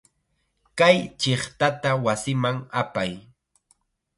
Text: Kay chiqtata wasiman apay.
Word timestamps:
Kay 0.77 0.97
chiqtata 1.19 1.91
wasiman 2.03 2.57
apay. 2.81 3.11